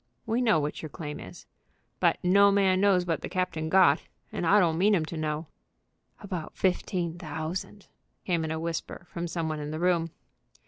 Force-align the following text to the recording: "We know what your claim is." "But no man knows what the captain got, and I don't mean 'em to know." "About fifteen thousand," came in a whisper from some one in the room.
"We 0.25 0.41
know 0.41 0.59
what 0.59 0.81
your 0.81 0.89
claim 0.89 1.19
is." 1.19 1.45
"But 1.99 2.17
no 2.23 2.51
man 2.51 2.81
knows 2.81 3.05
what 3.05 3.21
the 3.21 3.29
captain 3.29 3.69
got, 3.69 4.01
and 4.31 4.47
I 4.47 4.59
don't 4.59 4.79
mean 4.79 4.95
'em 4.95 5.05
to 5.05 5.15
know." 5.15 5.45
"About 6.21 6.57
fifteen 6.57 7.19
thousand," 7.19 7.85
came 8.25 8.43
in 8.43 8.49
a 8.49 8.59
whisper 8.59 9.05
from 9.11 9.27
some 9.27 9.47
one 9.47 9.59
in 9.59 9.69
the 9.69 9.79
room. 9.79 10.09